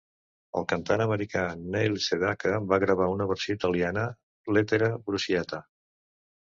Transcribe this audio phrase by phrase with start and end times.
[0.59, 1.43] El cantant americà
[1.75, 4.09] Neil Sedaka va gravar una versió italiana,
[4.59, 5.67] "Lettera bruciata".